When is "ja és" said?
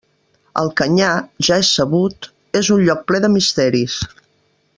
1.49-1.69